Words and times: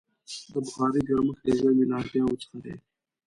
د 0.51 0.53
بخارۍ 0.65 1.01
ګرمښت 1.07 1.41
د 1.45 1.47
ژمي 1.57 1.85
له 1.89 1.95
اړتیاوو 2.01 2.39
څخه 2.41 2.57
دی. 2.63 2.75